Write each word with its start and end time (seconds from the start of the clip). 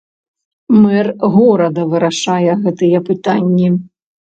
Мэр 0.85 1.07
горада 1.35 1.83
вырашае 1.93 2.53
гэтыя 2.65 3.05
пытанні. 3.13 3.69